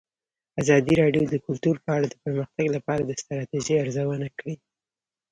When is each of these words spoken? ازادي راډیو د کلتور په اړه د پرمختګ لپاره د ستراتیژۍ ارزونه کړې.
ازادي 0.61 0.93
راډیو 1.01 1.23
د 1.29 1.35
کلتور 1.45 1.75
په 1.83 1.89
اړه 1.95 2.07
د 2.09 2.15
پرمختګ 2.23 2.65
لپاره 2.75 3.01
د 3.05 3.11
ستراتیژۍ 3.21 3.75
ارزونه 3.83 4.27
کړې. 4.37 4.55